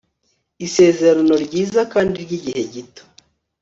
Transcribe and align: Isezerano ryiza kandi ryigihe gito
Isezerano 0.65 1.33
ryiza 1.45 1.81
kandi 1.93 2.15
ryigihe 2.25 2.61
gito 2.73 3.03